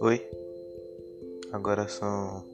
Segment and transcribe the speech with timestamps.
[0.00, 0.20] Oi,
[1.50, 2.44] agora são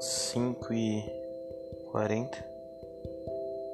[0.00, 1.04] cinco e
[1.90, 2.42] quarenta,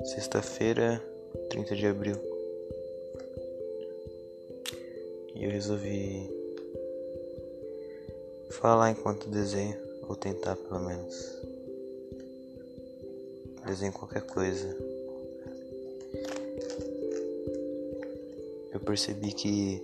[0.05, 1.01] sexta-feira,
[1.49, 2.17] trinta de abril,
[5.37, 6.29] e eu resolvi
[8.51, 9.77] falar enquanto desenho,
[10.09, 11.40] ou tentar pelo menos.
[13.71, 14.77] Desenho qualquer coisa.
[18.73, 19.81] Eu percebi que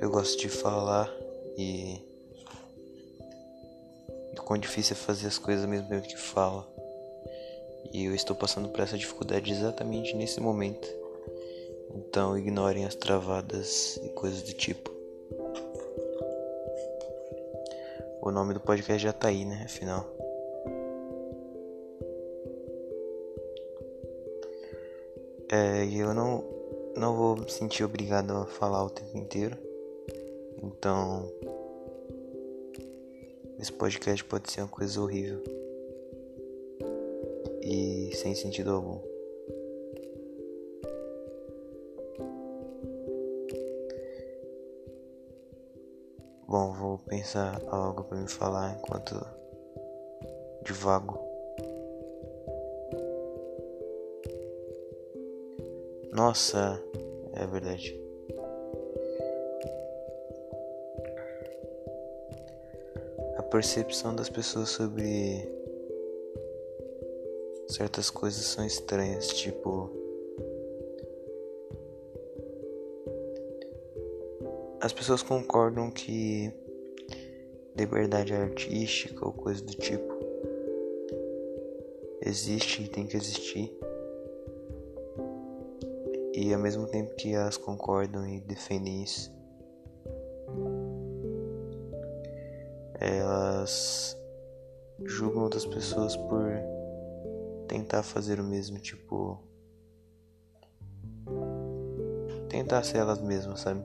[0.00, 1.08] eu gosto de falar
[1.56, 2.02] e
[4.34, 6.68] do quão difícil é fazer as coisas mesmo que fala.
[7.92, 10.88] E eu estou passando por essa dificuldade exatamente nesse momento.
[11.94, 14.90] Então ignorem as travadas e coisas do tipo.
[18.22, 19.62] O nome do podcast já tá aí, né?
[19.64, 20.17] Afinal.
[25.50, 26.44] É, eu não,
[26.94, 29.56] não vou me sentir obrigado a falar o tempo inteiro.
[30.62, 31.26] Então,
[33.58, 35.42] esse podcast pode ser uma coisa horrível
[37.62, 39.00] e sem sentido algum.
[46.46, 49.14] Bom, vou pensar algo para me falar enquanto
[50.64, 51.27] divago.
[56.18, 56.82] Nossa,
[57.32, 57.96] é verdade.
[63.50, 65.48] percepção das pessoas sobre
[67.68, 69.90] certas coisas são estranhas, tipo
[74.80, 76.52] as pessoas concordam que
[77.76, 80.18] liberdade artística ou coisa do tipo
[82.20, 83.72] existe e tem que existir.
[86.40, 89.36] E ao mesmo tempo que elas concordam e defendem isso,
[92.94, 94.16] elas
[95.04, 96.46] julgam outras pessoas por
[97.66, 99.42] tentar fazer o mesmo, tipo.
[102.48, 103.82] Tentar ser elas mesmas, sabe?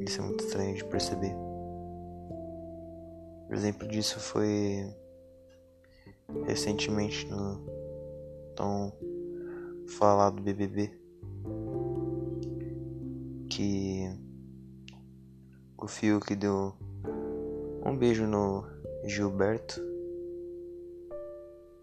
[0.00, 1.34] Isso é muito estranho de perceber.
[3.48, 4.94] O exemplo disso foi
[6.44, 7.58] recentemente no
[8.54, 8.92] tão
[9.88, 10.98] falado BBB
[13.48, 14.08] que
[15.76, 16.72] o Fiuk deu
[17.84, 18.64] um beijo no
[19.04, 19.82] Gilberto.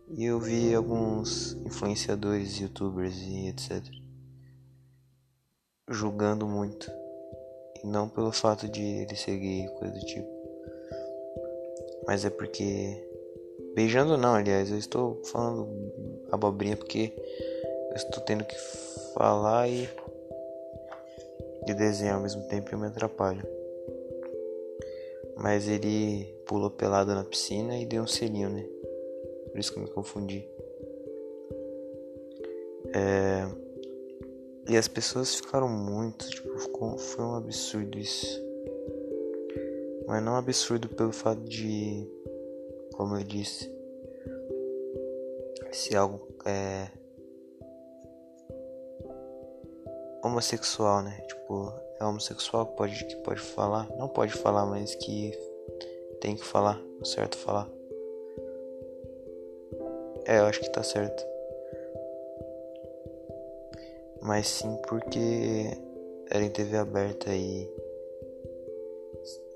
[0.09, 3.83] E eu vi alguns influenciadores, youtubers e etc.
[5.89, 6.89] julgando muito.
[7.83, 10.29] E não pelo fato de ele ser gay, coisa do tipo.
[12.07, 13.03] Mas é porque.
[13.73, 15.67] Beijando não, aliás, eu estou falando
[16.31, 17.13] abobrinha porque
[17.95, 18.55] estou tendo que
[19.13, 19.89] falar e,
[21.67, 23.55] e desenhar ao mesmo tempo e eu me atrapalho
[25.35, 28.65] mas ele pulou pelado na piscina e deu um selinho, né?
[29.51, 30.47] Por isso que eu me confundi.
[32.93, 33.45] É...
[34.67, 36.97] E as pessoas ficaram muito, tipo, ficou...
[36.97, 38.41] foi um absurdo isso.
[40.07, 42.07] Mas não absurdo pelo fato de,
[42.93, 43.71] como eu disse,
[45.71, 46.87] se algo é
[50.25, 51.21] homossexual, né?
[51.27, 55.31] Tipo, é homossexual pode, que pode falar, não pode falar, mas que
[56.19, 57.69] tem que falar, é certo falar.
[60.25, 61.23] É, eu acho que tá certo.
[64.21, 65.77] Mas sim porque
[66.31, 67.69] era em TV aberta e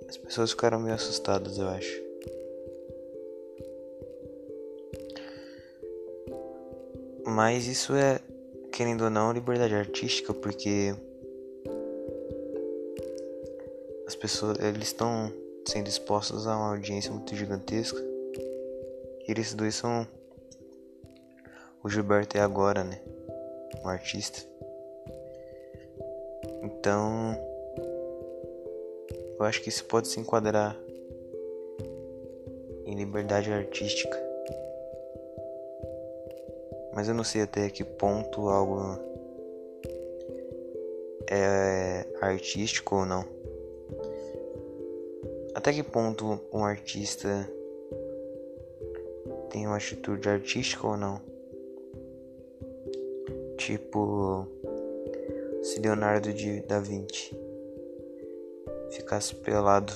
[0.08, 2.10] as pessoas ficaram meio assustadas, eu acho.
[7.26, 8.20] Mas isso é,
[8.80, 10.96] querendo ou não, liberdade artística, porque
[14.16, 15.34] pessoas eles estão
[15.68, 18.00] sendo expostos a uma audiência muito gigantesca.
[19.28, 20.08] E eles dois são
[21.84, 23.02] o Gilberto é agora, né?
[23.84, 24.40] Um artista.
[26.64, 27.38] Então,
[29.38, 30.78] eu acho que isso pode se enquadrar
[32.86, 34.29] em liberdade artística.
[36.94, 38.98] Mas eu não sei até que ponto algo
[41.30, 43.24] é artístico ou não.
[45.54, 47.50] Até que ponto um artista
[49.50, 51.22] tem uma atitude artística ou não?
[53.58, 54.48] Tipo,
[55.62, 57.38] se Leonardo de da Vinci
[58.92, 59.94] ficasse pelado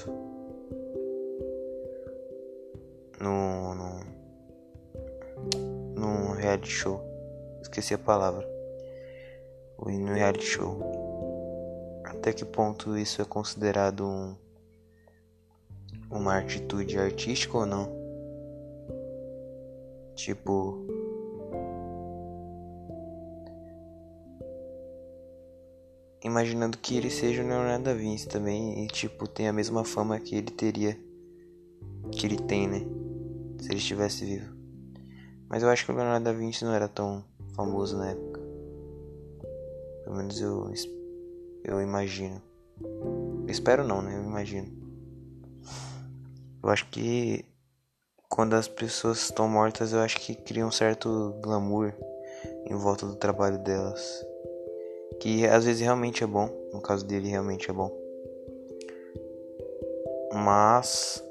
[3.20, 4.13] no, no
[6.44, 7.02] reality show.
[7.62, 8.46] Esqueci a palavra.
[9.78, 10.80] O no reality show.
[12.04, 14.36] Até que ponto isso é considerado um,
[16.12, 18.04] uma atitude artística ou não?
[20.16, 20.86] Tipo,
[26.24, 30.20] imaginando que ele seja o Leonardo da Vinci também e tipo tem a mesma fama
[30.20, 30.98] que ele teria
[32.12, 32.82] que ele tem, né?
[33.60, 34.53] Se ele estivesse vivo.
[35.50, 37.24] Mas eu acho que o Leonardo da Vinci não era tão
[37.56, 38.42] famoso na época.
[40.04, 40.72] Pelo menos eu
[41.64, 42.42] eu imagino.
[42.82, 44.18] Eu espero não, né?
[44.18, 44.68] Eu imagino.
[46.62, 47.46] Eu acho que
[48.30, 51.94] quando as pessoas estão mortas, eu acho que cria um certo glamour
[52.66, 54.26] em volta do trabalho delas
[55.20, 57.92] que às vezes realmente é bom, no caso dele realmente é bom.
[60.34, 61.24] Mas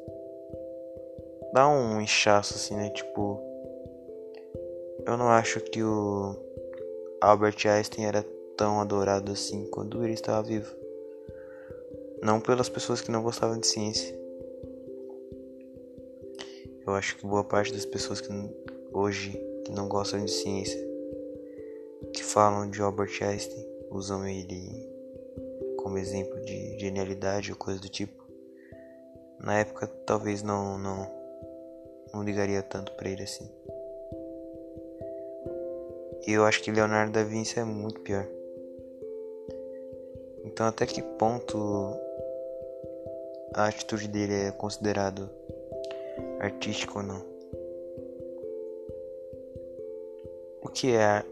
[1.52, 2.88] dá um inchaço assim, né?
[2.90, 3.38] Tipo,
[5.06, 6.36] eu não acho que o
[7.20, 8.22] Albert Einstein era
[8.56, 10.72] tão adorado assim quando ele estava vivo.
[12.22, 14.16] Não pelas pessoas que não gostavam de ciência.
[16.86, 18.28] Eu acho que boa parte das pessoas que
[18.92, 19.32] hoje
[19.64, 20.80] que não gostam de ciência,
[22.12, 24.88] que falam de Albert Einstein, usam ele
[25.78, 28.22] como exemplo de genialidade ou coisa do tipo.
[29.40, 31.22] Na época talvez não não
[32.12, 33.50] não ligaria tanto para ele assim.
[36.26, 38.26] E eu acho que Leonardo da Vinci é muito pior.
[40.44, 41.94] Então até que ponto
[43.54, 45.28] a atitude dele é considerado
[46.40, 47.32] artístico ou não?
[50.62, 51.24] O que é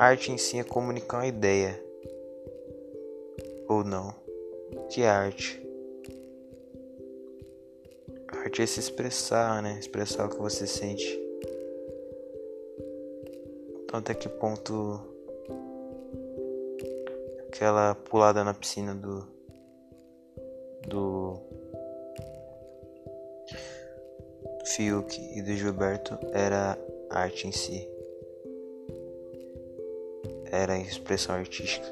[0.00, 1.78] Arte em si é comunicar uma ideia.
[3.68, 4.14] Ou não.
[4.72, 5.60] O que é arte?
[8.32, 9.76] arte é se expressar, né?
[9.78, 11.20] Expressar o que você sente.
[13.92, 15.00] Até que ponto
[17.48, 19.26] aquela pulada na piscina do
[20.88, 21.38] do
[24.64, 26.78] Fiuk e do Gilberto era
[27.10, 27.88] arte em si
[30.50, 31.86] era expressão artística?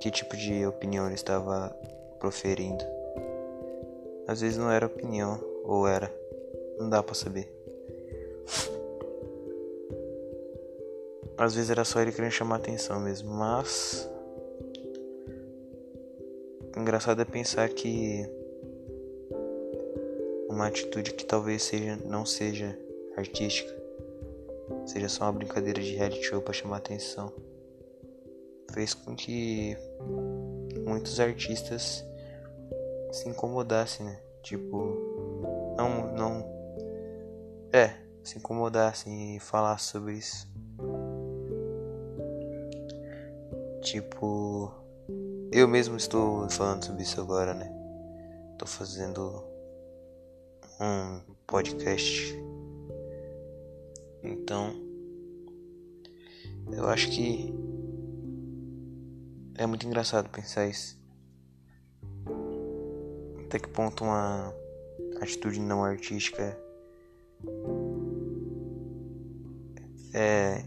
[0.00, 1.74] Que tipo de opinião ele estava
[2.18, 2.84] proferindo?
[4.26, 6.12] Às vezes não era opinião, ou era,
[6.78, 7.61] não dá para saber.
[11.36, 14.08] Às vezes era só ele querendo chamar atenção mesmo, mas
[16.76, 18.24] engraçado é pensar que
[20.48, 22.78] uma atitude que talvez seja não seja
[23.16, 23.82] artística
[24.86, 27.32] seja só uma brincadeira de reality show para chamar atenção,
[28.72, 29.76] fez com que
[30.84, 32.04] muitos artistas
[33.12, 34.20] se incomodassem, né?
[34.42, 36.44] Tipo, não, não,
[37.72, 40.51] é, se incomodassem e falassem sobre isso.
[43.92, 44.72] Tipo,
[45.52, 47.70] eu mesmo estou falando sobre isso agora, né?
[48.56, 49.44] Tô fazendo
[50.80, 52.34] um podcast
[54.22, 54.72] então,
[56.72, 57.52] eu acho que
[59.56, 60.98] é muito engraçado pensar isso.
[63.44, 64.54] Até que ponto uma
[65.20, 66.58] atitude não artística
[70.14, 70.64] é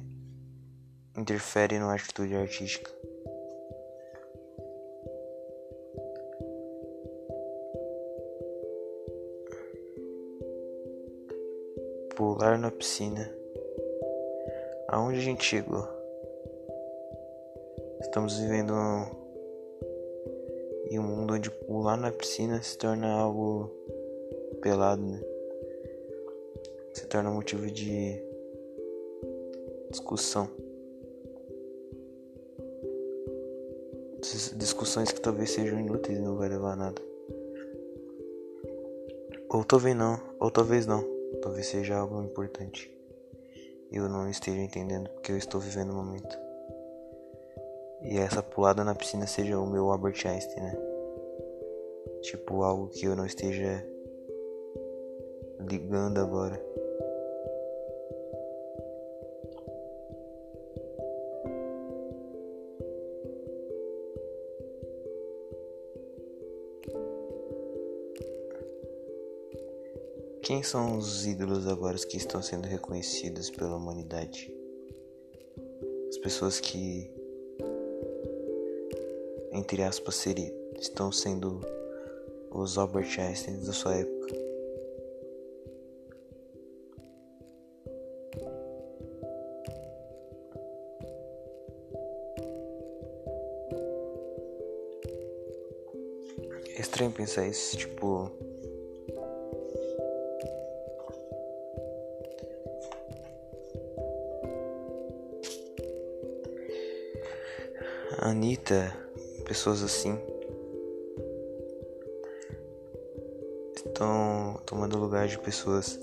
[1.18, 2.95] interfere numa atitude artística.
[12.16, 13.30] Pular na piscina
[14.88, 15.86] aonde a gente chegou.
[18.00, 19.06] Estamos vivendo um,
[20.90, 23.70] em um mundo onde pular na piscina se torna algo
[24.62, 25.22] pelado, né?
[26.94, 28.24] Se torna motivo de
[29.90, 30.50] discussão.
[34.56, 37.02] Discussões que talvez sejam inúteis e não vai levar a nada.
[39.50, 41.15] Ou talvez não, ou talvez não.
[41.42, 42.96] Talvez seja algo importante
[43.92, 46.38] eu não esteja entendendo porque eu estou vivendo o momento.
[48.02, 50.78] E essa pulada na piscina seja o meu Albert Einstein, né?
[52.22, 53.86] Tipo, algo que eu não esteja
[55.62, 56.62] ligando agora.
[70.46, 74.56] Quem são os ídolos agora que estão sendo reconhecidos pela humanidade?
[76.08, 77.10] As pessoas que,
[79.52, 81.62] entre aspas, seria, estão sendo
[82.52, 84.36] os Albert Einstein da sua época.
[96.78, 98.45] É estranho pensar isso, tipo.
[108.26, 108.92] Anitta,
[109.46, 110.18] pessoas assim.
[113.76, 116.00] Estão tomando lugar de pessoas.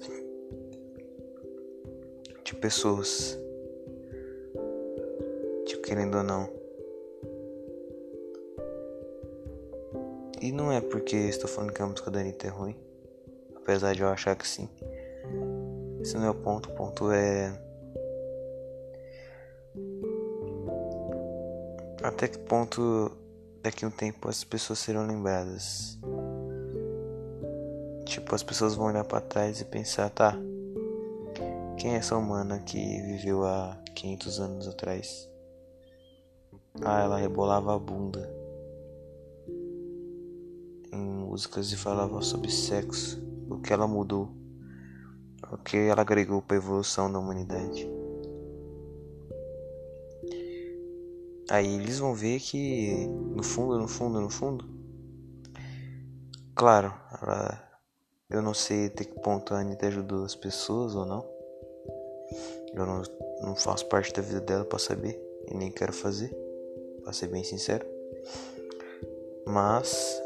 [2.45, 3.37] De pessoas.
[5.67, 6.49] Tipo querendo ou não.
[10.41, 12.77] E não é porque estou falando que a música da Anitta é ruim.
[13.57, 14.69] Apesar de eu achar que sim.
[16.01, 16.71] Esse não é o ponto.
[16.71, 17.53] O ponto é
[22.03, 23.13] Até que ponto
[23.63, 25.97] daqui a um tempo as pessoas serão lembradas?
[28.05, 30.37] Tipo, as pessoas vão olhar para trás e pensar, tá?
[31.79, 35.31] Quem é essa humana que viveu há 500 anos atrás?
[36.85, 38.29] Ah, ela rebolava a bunda
[40.93, 44.29] em músicas e falava sobre sexo, o que ela mudou,
[45.53, 48.02] o que ela agregou para a evolução da humanidade.
[51.53, 53.07] Aí eles vão ver que
[53.37, 54.65] no fundo, no fundo, no fundo,
[56.57, 57.63] claro, ela,
[58.31, 61.31] eu não sei até que ponto a Anitta ajudou as pessoas ou não.
[62.73, 63.03] Eu não,
[63.43, 66.35] não faço parte da vida dela para saber e nem quero fazer,
[67.03, 67.87] para ser bem sincero.
[69.47, 70.23] Mas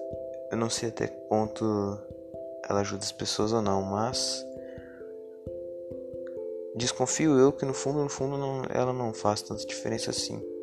[0.53, 1.65] eu não sei até que ponto
[2.69, 4.47] ela ajuda as pessoas ou não, mas
[6.77, 10.55] desconfio eu que no fundo, no fundo não, ela não faz tanta diferença assim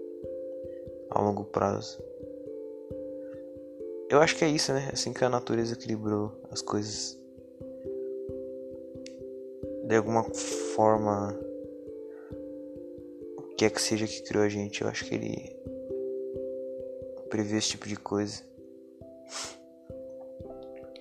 [1.13, 2.01] a longo prazo.
[4.09, 4.89] Eu acho que é isso, né?
[4.91, 7.19] Assim que a natureza equilibrou as coisas.
[9.85, 10.23] De alguma
[10.75, 11.37] forma,
[13.37, 15.55] o que é que seja que criou a gente, eu acho que ele
[17.29, 18.43] prevê esse tipo de coisa.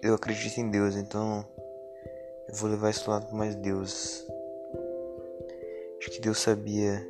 [0.02, 1.47] Eu acredito em Deus, então
[2.49, 4.26] eu vou levar esse lado mais Deus.
[5.99, 7.07] Acho que Deus sabia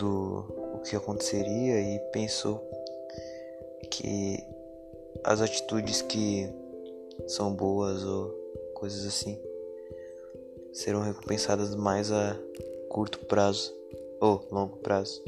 [0.00, 2.58] do o que aconteceria e pensou
[3.90, 4.42] que
[5.22, 6.48] as atitudes que
[7.26, 8.30] são boas ou
[8.74, 9.38] coisas assim
[10.72, 12.36] serão recompensadas mais a
[12.88, 13.74] curto prazo
[14.20, 15.22] ou longo prazo.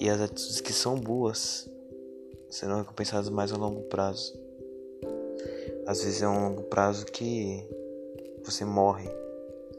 [0.00, 1.68] E as atitudes que são boas
[2.48, 4.34] serão recompensadas mais a longo prazo.
[5.86, 7.62] Às vezes é um longo prazo que
[8.44, 9.10] você morre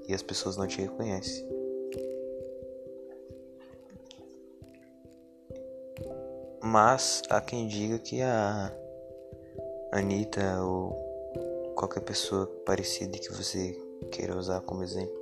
[0.08, 1.55] e as pessoas não te reconhecem.
[6.76, 8.70] Mas há quem diga que a
[9.94, 10.92] Anitta ou
[11.74, 15.16] qualquer pessoa parecida que você queira usar como exemplo,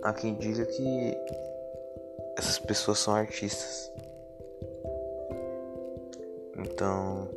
[0.00, 1.16] há quem diga que
[2.36, 3.90] essas pessoas são artistas.
[6.56, 7.28] Então,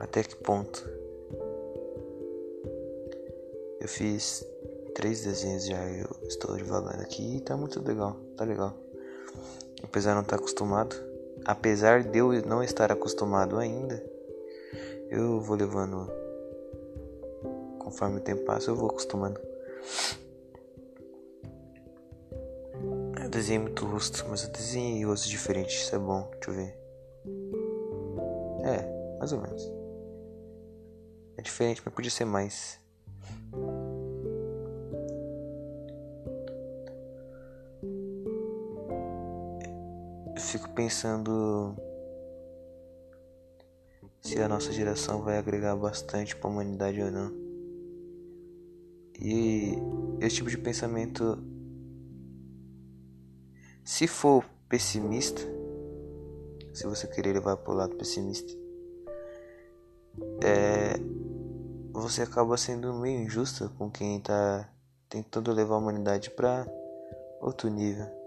[0.00, 0.90] até que ponto?
[3.80, 4.44] Eu fiz
[4.96, 8.74] três desenhos já, eu estou devagando aqui e tá muito legal, tá legal
[9.82, 10.96] apesar de não estar acostumado,
[11.44, 14.02] apesar de eu não estar acostumado ainda,
[15.10, 16.10] eu vou levando
[17.78, 19.40] conforme o tempo passa, eu vou acostumando.
[23.22, 26.78] Eu desenhei muito rosto, mas eu desenhei rostos diferentes, isso é bom, deixa eu ver.
[28.64, 29.62] É, mais ou menos.
[31.36, 32.80] É diferente, mas podia ser mais.
[40.38, 41.74] Fico pensando
[44.20, 47.32] se a nossa geração vai agregar bastante para a humanidade ou não.
[49.20, 49.72] E
[50.20, 51.38] esse tipo de pensamento,
[53.84, 55.40] se for pessimista,
[56.72, 58.52] se você querer levar para o lado pessimista,
[60.42, 60.94] é,
[61.92, 64.70] você acaba sendo meio injusta com quem está
[65.08, 66.66] tentando levar a humanidade para
[67.40, 68.17] outro nível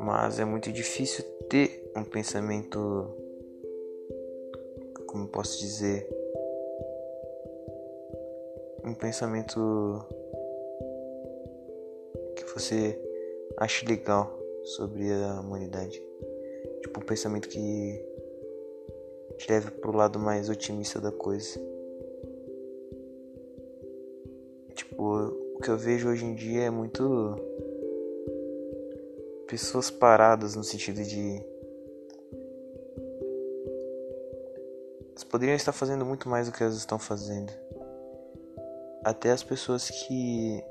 [0.00, 3.06] mas é muito difícil ter um pensamento,
[5.06, 6.08] como posso dizer,
[8.82, 10.02] um pensamento
[12.34, 12.98] que você
[13.58, 16.02] ache legal sobre a humanidade,
[16.80, 18.02] tipo um pensamento que
[19.36, 21.60] te leve pro lado mais otimista da coisa.
[24.74, 25.26] Tipo,
[25.56, 27.49] o que eu vejo hoje em dia é muito
[29.50, 31.44] pessoas paradas no sentido de
[35.08, 37.52] elas poderiam estar fazendo muito mais do que elas estão fazendo.
[39.04, 40.62] Até as pessoas que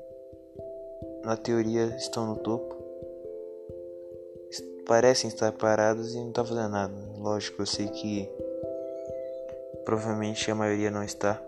[1.22, 2.74] na teoria estão no topo
[4.86, 6.94] parecem estar parados e não tá fazendo nada.
[7.18, 8.28] Lógico, eu sei que
[9.84, 11.40] provavelmente a maioria não está.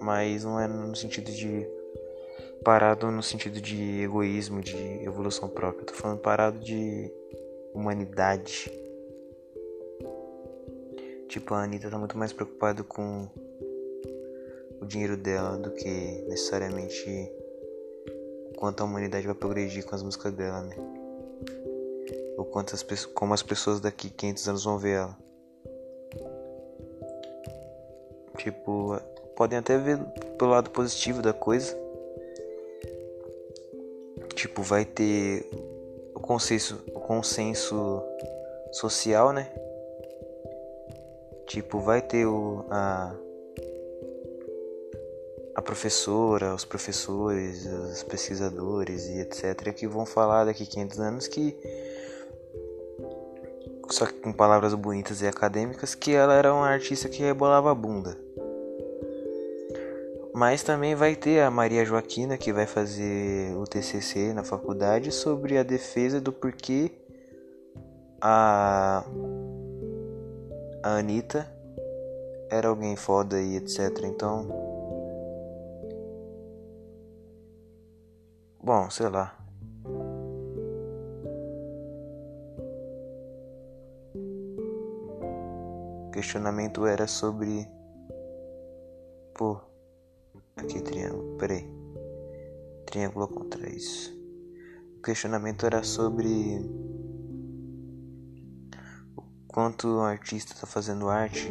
[0.00, 1.75] Mas não é no sentido de
[2.66, 5.82] parado no sentido de egoísmo, de evolução própria.
[5.82, 7.08] Eu tô falando parado de
[7.72, 8.68] humanidade.
[11.28, 13.28] Tipo, a Anitta tá muito mais preocupada com
[14.80, 17.30] o dinheiro dela do que necessariamente
[18.56, 20.74] quanto a humanidade vai progredir com as músicas dela, né?
[22.36, 25.16] Ou quantas como as pessoas daqui 500 anos vão ver ela.
[28.36, 29.00] Tipo,
[29.36, 30.00] podem até ver
[30.36, 31.85] pelo lado positivo da coisa.
[34.46, 35.50] Tipo, vai ter
[36.14, 38.00] o consenso, o consenso
[38.70, 39.52] social, né?
[41.48, 43.12] Tipo, vai ter o, a,
[45.56, 49.74] a professora, os professores, os pesquisadores e etc.
[49.74, 51.56] que vão falar daqui 500 anos que
[53.90, 57.74] só que com palavras bonitas e acadêmicas que ela era uma artista que rebolava a
[57.74, 58.16] bunda.
[60.36, 65.56] Mas também vai ter a Maria Joaquina que vai fazer o TCC na faculdade sobre
[65.56, 66.92] a defesa do porquê
[68.20, 69.02] a
[70.82, 71.50] a Anitta
[72.50, 74.04] era alguém foda e etc.
[74.04, 74.46] Então
[78.62, 79.34] Bom, sei lá.
[86.08, 87.66] O questionamento era sobre.
[89.32, 89.65] Pô.
[90.56, 91.36] Aqui, triângulo.
[91.36, 91.68] Peraí.
[92.86, 94.12] Triângulo contra isso.
[94.98, 96.60] O questionamento era sobre.
[99.16, 101.50] O quanto o artista tá fazendo arte.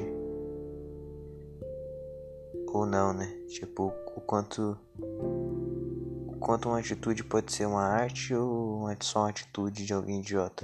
[2.68, 3.28] Ou não, né?
[3.48, 4.78] Tipo, o quanto
[6.46, 10.64] quanto uma atitude pode ser uma arte ou só uma atitude de alguém idiota.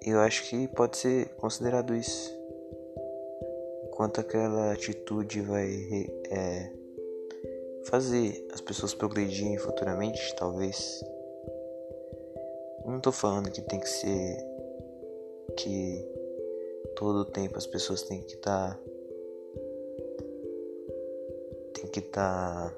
[0.00, 2.39] Eu acho que pode ser considerado isso.
[4.00, 5.70] Quanto aquela atitude vai
[6.30, 6.72] é,
[7.84, 11.04] fazer as pessoas progredirem futuramente, talvez.
[12.86, 14.38] Não tô falando que tem que ser
[15.54, 16.02] que
[16.96, 18.80] todo o tempo as pessoas têm que estar tá,
[21.74, 22.76] tem que estar tá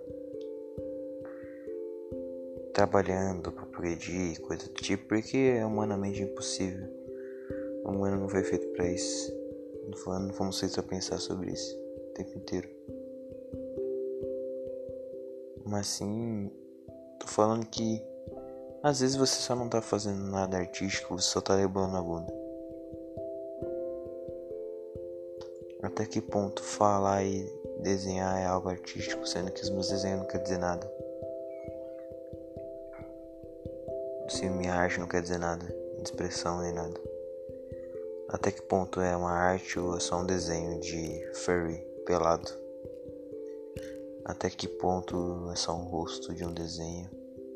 [2.74, 6.88] trabalhando para progredir, coisa do tipo, porque é humanamente impossível.
[7.84, 9.41] O humano não foi feito para isso.
[9.82, 12.68] Não, vamos ser a pensar sobre isso o tempo inteiro.
[15.64, 16.50] Mas sim,
[17.18, 18.02] tô falando que
[18.82, 22.32] às vezes você só não tá fazendo nada artístico, você só tá rebolando a bunda.
[25.82, 27.44] Até que ponto falar e
[27.80, 30.90] desenhar é algo artístico, sendo que os meus desenhos não quer dizer nada.
[34.32, 35.64] se minha arte não quer dizer nada,
[36.02, 36.98] expressão nem nada.
[38.32, 42.50] Até que ponto é uma arte ou é só um desenho de furry pelado?
[44.24, 47.10] Até que ponto é só um rosto de um desenho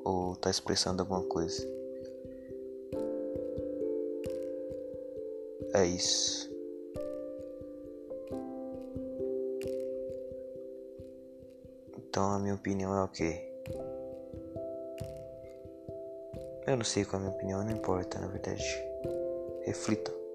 [0.05, 1.67] ou tá expressando alguma coisa?
[5.73, 6.55] É isso.
[11.97, 13.41] Então a minha opinião é o okay.
[16.67, 18.63] Eu não sei qual é a minha opinião, não importa, na verdade.
[19.65, 20.26] Reflitam.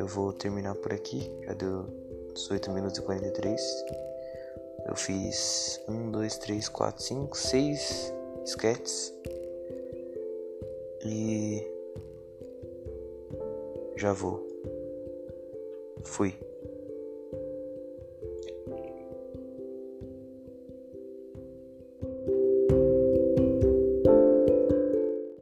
[0.00, 1.30] Eu vou terminar por aqui.
[1.42, 1.84] Já deu
[2.32, 3.84] 18 minutos e 43.
[4.86, 8.14] Eu fiz 1, 2, 3, 4, 5, 6
[8.46, 9.12] sketches.
[11.04, 11.70] E
[13.98, 14.48] já vou.
[16.02, 16.34] Fui.